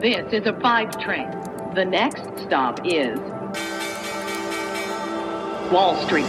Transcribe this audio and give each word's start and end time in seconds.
This 0.00 0.32
is 0.32 0.46
a 0.46 0.58
five 0.62 0.96
train. 0.98 1.28
The 1.74 1.84
next 1.84 2.22
stop 2.46 2.80
is 2.86 3.18
Wall 5.70 5.94
Street. 6.06 6.24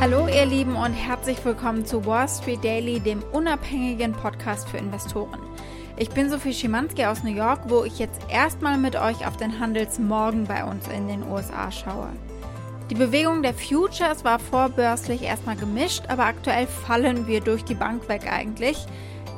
Hallo 0.00 0.26
ihr 0.26 0.44
Lieben 0.46 0.74
und 0.74 0.94
herzlich 0.94 1.44
willkommen 1.44 1.86
zu 1.86 2.04
Wall 2.04 2.28
Street 2.28 2.64
Daily, 2.64 2.98
dem 2.98 3.22
unabhängigen 3.30 4.14
Podcast 4.14 4.68
für 4.68 4.78
Investoren. 4.78 5.38
Ich 5.96 6.10
bin 6.10 6.28
Sophie 6.28 6.52
Schimanski 6.52 7.04
aus 7.04 7.22
New 7.22 7.30
York, 7.30 7.60
wo 7.68 7.84
ich 7.84 8.00
jetzt 8.00 8.20
erstmal 8.28 8.78
mit 8.78 8.96
euch 8.96 9.24
auf 9.24 9.36
den 9.36 9.60
Handelsmorgen 9.60 10.46
bei 10.46 10.64
uns 10.64 10.88
in 10.88 11.06
den 11.06 11.22
USA 11.30 11.70
schaue. 11.70 12.08
Die 12.90 12.96
Bewegung 12.96 13.42
der 13.42 13.54
Futures 13.54 14.24
war 14.24 14.40
vorbörslich 14.40 15.22
erstmal 15.22 15.54
gemischt, 15.54 16.02
aber 16.08 16.24
aktuell 16.24 16.66
fallen 16.66 17.28
wir 17.28 17.40
durch 17.42 17.64
die 17.64 17.76
Bank 17.76 18.08
weg 18.08 18.22
eigentlich. 18.28 18.88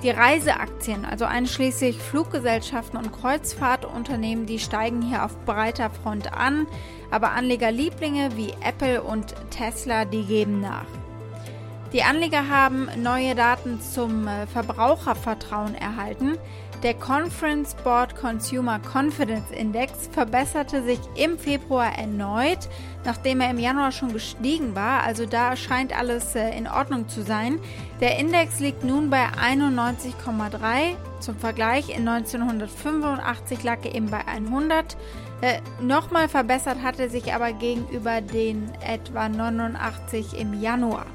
Die 0.05 0.11
Reiseaktien, 0.11 1.07
also 1.07 1.25
einschließlich 1.25 1.97
Fluggesellschaften 1.97 2.99
und 2.99 3.11
Kreuzfahrtunternehmen, 3.11 4.45
die 4.45 4.59
steigen 4.59 5.01
hier 5.01 5.25
auf 5.25 5.35
breiter 5.47 5.89
Front 5.89 6.31
an, 6.31 6.67
aber 7.11 7.31
Anlegerlieblinge 7.31 8.37
wie 8.37 8.51
Apple 8.63 9.03
und 9.03 9.35
Tesla, 9.49 10.05
die 10.05 10.25
geben 10.25 10.61
nach. 10.61 11.04
Die 11.95 12.03
Anleger 12.03 12.49
haben 12.49 12.89
neue 13.01 13.37
Daten 13.37 13.81
zum 13.81 14.27
äh, 14.27 14.49
Verbrauchervertrauen 14.49 15.77
erhalten. 15.77 16.37
Der 16.83 16.95
Conference 16.95 17.77
Board 17.85 18.17
Consumer 18.17 18.81
Confidence 18.81 19.53
Index 19.53 20.09
verbesserte 20.11 20.83
sich 20.83 20.99
im 21.15 21.39
Februar 21.39 21.97
erneut, 21.97 22.69
nachdem 23.05 23.41
er 23.41 23.53
im 23.53 23.61
Januar 23.61 23.93
schon 23.93 24.13
gestiegen 24.13 24.75
war. 24.75 25.05
Also 25.05 25.25
da 25.25 25.55
scheint 25.55 25.97
alles 25.97 26.35
äh, 26.35 26.51
in 26.59 26.67
Ordnung 26.67 27.09
zu 27.09 27.23
sein. 27.23 27.61
Der 28.01 28.19
Index 28.19 28.59
liegt 28.59 28.83
nun 28.83 29.09
bei 29.09 29.29
91,3. 29.29 30.97
Zum 31.21 31.37
Vergleich, 31.37 31.97
in 31.97 32.09
1985 32.09 33.63
lag 33.63 33.79
er 33.85 33.95
eben 33.95 34.11
bei 34.11 34.27
100. 34.27 34.97
Äh, 35.43 35.61
Nochmal 35.81 36.29
verbessert 36.29 36.79
hatte 36.83 37.09
sich 37.09 37.33
aber 37.33 37.53
gegenüber 37.53 38.21
den 38.21 38.73
etwa 38.85 39.29
89 39.29 40.37
im 40.37 40.61
Januar. 40.61 41.07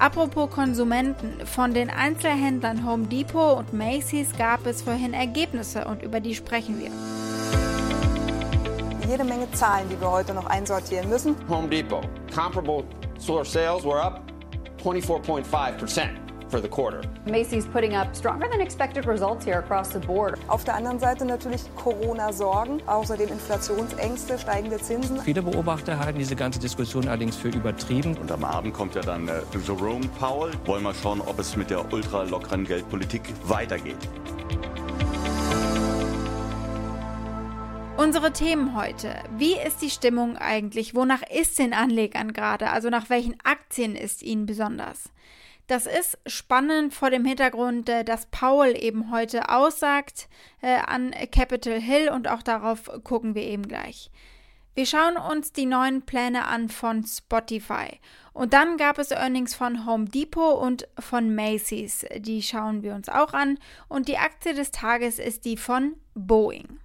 Apropos 0.00 0.48
Konsumenten, 0.48 1.46
von 1.46 1.74
den 1.74 1.90
Einzelhändlern 1.90 2.86
Home 2.86 3.06
Depot 3.06 3.58
und 3.58 3.74
Macy's 3.74 4.32
gab 4.38 4.64
es 4.64 4.80
vorhin 4.80 5.12
Ergebnisse 5.12 5.84
und 5.84 6.02
über 6.02 6.20
die 6.20 6.34
sprechen 6.34 6.80
wir. 6.80 6.90
Jede 9.06 9.24
Menge 9.24 9.50
Zahlen, 9.52 9.86
die 9.90 10.00
wir 10.00 10.10
heute 10.10 10.32
noch 10.32 10.46
einsortieren 10.46 11.10
müssen. 11.10 11.36
Home 11.50 11.68
Depot, 11.68 12.00
comparable 12.34 12.84
store 13.20 13.44
sales 13.44 13.84
were 13.84 14.02
up 14.02 14.22
24.5 14.82 15.72
percent 15.76 16.29
for 16.50 16.60
the 16.60 16.68
quarter. 16.68 17.02
Macy's 17.26 17.66
putting 17.66 17.94
up 17.94 18.14
stronger 18.14 18.48
than 18.50 18.60
expected 18.60 19.06
results 19.06 19.44
here 19.44 19.58
across 19.58 19.92
the 19.92 19.98
board. 19.98 20.38
Auf 20.48 20.64
der 20.64 20.74
anderen 20.74 20.98
Seite 20.98 21.24
natürlich 21.24 21.62
Corona-Sorgen, 21.76 22.82
außerdem 22.86 23.28
Inflationsängste, 23.28 24.38
steigende 24.38 24.78
Zinsen. 24.78 25.20
Viele 25.20 25.42
Beobachter 25.42 25.98
halten 25.98 26.18
diese 26.18 26.36
ganze 26.36 26.58
Diskussion 26.58 27.08
allerdings 27.08 27.36
für 27.36 27.48
übertrieben. 27.48 28.16
Und 28.16 28.32
am 28.32 28.44
Abend 28.44 28.74
kommt 28.74 28.94
ja 28.94 29.02
dann 29.02 29.28
äh, 29.28 29.40
Jerome 29.66 30.08
Powell. 30.18 30.52
Wollen 30.64 30.82
wir 30.82 30.94
schauen, 30.94 31.20
ob 31.20 31.38
es 31.38 31.56
mit 31.56 31.70
der 31.70 31.92
ultra 31.92 32.24
lockeren 32.24 32.64
Geldpolitik 32.64 33.22
weitergeht. 33.44 33.96
Unsere 37.96 38.32
Themen 38.32 38.74
heute. 38.74 39.14
Wie 39.36 39.56
ist 39.58 39.82
die 39.82 39.90
Stimmung 39.90 40.38
eigentlich? 40.38 40.94
Wonach 40.94 41.20
ist 41.22 41.58
den 41.58 41.74
Anlegern 41.74 42.32
gerade? 42.32 42.70
Also 42.70 42.88
nach 42.88 43.10
welchen 43.10 43.36
Aktien 43.44 43.94
ist 43.94 44.22
ihnen 44.22 44.46
besonders? 44.46 45.10
Das 45.70 45.86
ist 45.86 46.18
spannend 46.26 46.94
vor 46.94 47.10
dem 47.10 47.24
Hintergrund, 47.24 47.88
äh, 47.88 48.02
dass 48.02 48.26
Paul 48.26 48.74
eben 48.76 49.12
heute 49.12 49.50
aussagt 49.50 50.28
äh, 50.62 50.74
an 50.74 51.14
Capitol 51.30 51.80
Hill 51.80 52.08
und 52.08 52.26
auch 52.26 52.42
darauf 52.42 52.90
gucken 53.04 53.36
wir 53.36 53.44
eben 53.44 53.68
gleich. 53.68 54.10
Wir 54.74 54.84
schauen 54.84 55.16
uns 55.16 55.52
die 55.52 55.66
neuen 55.66 56.02
Pläne 56.02 56.46
an 56.48 56.70
von 56.70 57.04
Spotify. 57.04 58.00
Und 58.32 58.52
dann 58.52 58.78
gab 58.78 58.98
es 58.98 59.12
Earnings 59.12 59.54
von 59.54 59.86
Home 59.86 60.06
Depot 60.06 60.60
und 60.60 60.88
von 60.98 61.36
Macy's. 61.36 62.04
Die 62.16 62.42
schauen 62.42 62.82
wir 62.82 62.96
uns 62.96 63.08
auch 63.08 63.32
an. 63.32 63.56
Und 63.86 64.08
die 64.08 64.18
Aktie 64.18 64.54
des 64.54 64.72
Tages 64.72 65.20
ist 65.20 65.44
die 65.44 65.56
von 65.56 65.94
Boeing. 66.16 66.80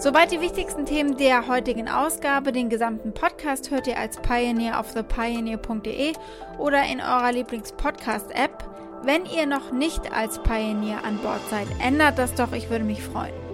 Soweit 0.00 0.30
die 0.30 0.40
wichtigsten 0.40 0.86
Themen 0.86 1.16
der 1.16 1.48
heutigen 1.48 1.88
Ausgabe. 1.88 2.52
Den 2.52 2.68
gesamten 2.68 3.12
Podcast 3.12 3.72
hört 3.72 3.88
ihr 3.88 3.98
als 3.98 4.16
Pioneer 4.18 4.78
auf 4.78 4.94
thepioneer.de 4.94 6.12
oder 6.56 6.84
in 6.84 7.00
eurer 7.00 7.32
Lieblings-Podcast-App. 7.32 9.02
Wenn 9.02 9.26
ihr 9.26 9.46
noch 9.46 9.72
nicht 9.72 10.12
als 10.12 10.40
Pioneer 10.40 11.04
an 11.04 11.18
Bord 11.18 11.40
seid, 11.50 11.66
ändert 11.84 12.16
das 12.16 12.32
doch, 12.34 12.52
ich 12.52 12.70
würde 12.70 12.84
mich 12.84 13.02
freuen. 13.02 13.47